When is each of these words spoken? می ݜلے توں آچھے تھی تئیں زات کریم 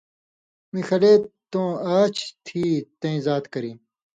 می 0.71 0.81
ݜلے 0.87 1.13
توں 1.51 1.69
آچھے 1.95 2.27
تھی 2.45 2.63
تئیں 2.99 3.19
زات 3.25 3.43
کریم 3.53 3.77